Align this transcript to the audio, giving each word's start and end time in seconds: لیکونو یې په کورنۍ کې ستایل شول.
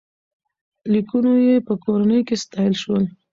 لیکونو 0.93 1.31
یې 1.45 1.55
په 1.67 1.73
کورنۍ 1.83 2.19
کې 2.27 2.35
ستایل 2.43 2.73
شول. 2.81 3.03